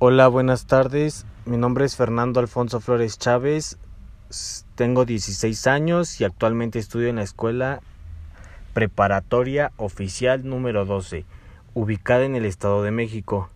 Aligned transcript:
Hola, 0.00 0.28
buenas 0.28 0.66
tardes. 0.68 1.26
Mi 1.44 1.56
nombre 1.56 1.84
es 1.84 1.96
Fernando 1.96 2.38
Alfonso 2.38 2.78
Flores 2.78 3.18
Chávez. 3.18 3.78
Tengo 4.76 5.04
16 5.04 5.66
años 5.66 6.20
y 6.20 6.24
actualmente 6.24 6.78
estudio 6.78 7.08
en 7.08 7.16
la 7.16 7.24
escuela 7.24 7.80
preparatoria 8.74 9.72
oficial 9.76 10.48
número 10.48 10.84
12, 10.84 11.24
ubicada 11.74 12.24
en 12.24 12.36
el 12.36 12.44
Estado 12.44 12.84
de 12.84 12.92
México. 12.92 13.50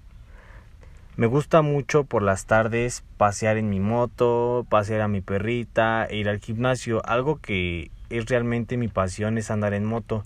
Me 1.15 1.29
gusta 1.29 1.63
mucho 1.63 2.03
por 2.03 2.24
las 2.24 2.47
tardes 2.47 3.04
pasear 3.19 3.56
en 3.56 3.71
mi 3.71 3.79
moto, 3.79 4.67
pasear 4.69 5.03
a 5.03 5.06
mi 5.06 5.21
perrita, 5.21 6.09
ir 6.11 6.29
al 6.29 6.40
gimnasio. 6.40 7.06
Algo 7.06 7.37
que 7.37 7.93
es 8.11 8.27
realmente 8.27 8.77
mi 8.77 8.88
pasión 8.88 9.38
es 9.38 9.53
andar 9.53 9.74
en 9.74 9.85
moto. 9.85 10.24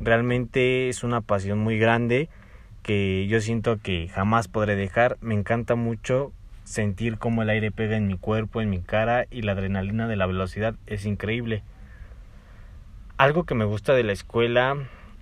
Realmente 0.00 0.88
es 0.88 1.02
una 1.02 1.20
pasión 1.22 1.58
muy 1.58 1.76
grande 1.76 2.28
que 2.82 3.26
yo 3.28 3.40
siento 3.40 3.78
que 3.78 4.08
jamás 4.08 4.48
podré 4.48 4.76
dejar. 4.76 5.16
Me 5.20 5.34
encanta 5.34 5.74
mucho 5.74 6.32
sentir 6.64 7.18
cómo 7.18 7.42
el 7.42 7.50
aire 7.50 7.70
pega 7.70 7.96
en 7.96 8.06
mi 8.06 8.16
cuerpo, 8.16 8.60
en 8.60 8.70
mi 8.70 8.80
cara 8.80 9.26
y 9.30 9.42
la 9.42 9.52
adrenalina 9.52 10.06
de 10.08 10.16
la 10.16 10.26
velocidad 10.26 10.74
es 10.86 11.04
increíble. 11.04 11.62
Algo 13.16 13.44
que 13.44 13.54
me 13.54 13.64
gusta 13.64 13.92
de 13.92 14.04
la 14.04 14.12
escuela 14.12 14.76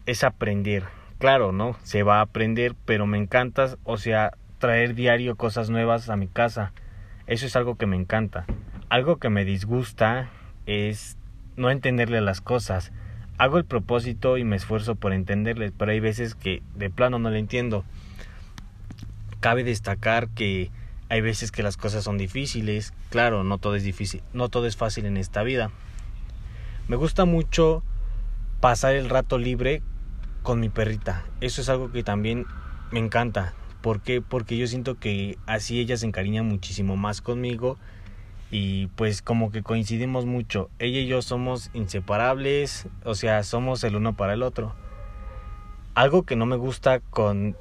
es 0.06 0.24
aprender. 0.24 0.84
Claro, 1.18 1.52
¿no? 1.52 1.76
Se 1.82 2.02
va 2.02 2.18
a 2.18 2.22
aprender, 2.22 2.74
pero 2.84 3.06
me 3.06 3.18
encanta, 3.18 3.76
o 3.84 3.96
sea, 3.96 4.32
traer 4.58 4.94
diario 4.94 5.36
cosas 5.36 5.70
nuevas 5.70 6.08
a 6.10 6.16
mi 6.16 6.28
casa. 6.28 6.72
Eso 7.26 7.46
es 7.46 7.56
algo 7.56 7.76
que 7.76 7.86
me 7.86 7.96
encanta. 7.96 8.44
Algo 8.88 9.16
que 9.16 9.30
me 9.30 9.44
disgusta 9.44 10.28
es 10.66 11.16
no 11.56 11.70
entenderle 11.70 12.20
las 12.20 12.40
cosas 12.40 12.92
hago 13.38 13.56
el 13.56 13.64
propósito 13.64 14.36
y 14.36 14.44
me 14.44 14.56
esfuerzo 14.56 14.96
por 14.96 15.12
entenderles, 15.12 15.72
pero 15.76 15.92
hay 15.92 16.00
veces 16.00 16.34
que 16.34 16.62
de 16.74 16.90
plano 16.90 17.18
no 17.18 17.30
le 17.30 17.38
entiendo. 17.38 17.84
Cabe 19.40 19.62
destacar 19.62 20.28
que 20.28 20.70
hay 21.08 21.20
veces 21.20 21.52
que 21.52 21.62
las 21.62 21.76
cosas 21.76 22.04
son 22.04 22.18
difíciles, 22.18 22.92
claro, 23.10 23.44
no 23.44 23.58
todo 23.58 23.76
es 23.76 23.84
difícil, 23.84 24.22
no 24.32 24.48
todo 24.48 24.66
es 24.66 24.76
fácil 24.76 25.06
en 25.06 25.16
esta 25.16 25.42
vida. 25.44 25.70
Me 26.88 26.96
gusta 26.96 27.24
mucho 27.24 27.82
pasar 28.60 28.94
el 28.94 29.08
rato 29.08 29.38
libre 29.38 29.82
con 30.42 30.58
mi 30.58 30.68
perrita. 30.68 31.24
Eso 31.40 31.60
es 31.60 31.68
algo 31.68 31.92
que 31.92 32.02
también 32.02 32.46
me 32.90 32.98
encanta. 32.98 33.54
¿Por 33.82 34.00
qué? 34.00 34.20
Porque 34.20 34.56
yo 34.56 34.66
siento 34.66 34.96
que 34.98 35.38
así 35.46 35.78
ella 35.78 35.96
se 35.96 36.06
encariña 36.06 36.42
muchísimo 36.42 36.96
más 36.96 37.20
conmigo 37.20 37.78
y 38.50 38.86
pues 38.88 39.22
como 39.22 39.50
que 39.50 39.62
coincidimos 39.62 40.24
mucho. 40.26 40.70
Ella 40.78 41.00
y 41.00 41.06
yo 41.06 41.22
somos 41.22 41.70
inseparables, 41.74 42.88
o 43.04 43.14
sea, 43.14 43.42
somos 43.42 43.84
el 43.84 43.96
uno 43.96 44.16
para 44.16 44.34
el 44.34 44.42
otro. 44.42 44.74
Algo 45.94 46.22
que 46.22 46.36
no 46.36 46.46
me 46.46 46.56
gusta 46.56 47.00
con 47.00 47.56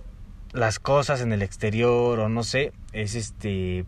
las 0.53 0.79
cosas 0.79 1.21
en 1.21 1.33
el 1.33 1.41
exterior 1.41 2.19
o 2.19 2.29
no 2.29 2.43
sé, 2.43 2.71
es 2.93 3.15
este 3.15 3.85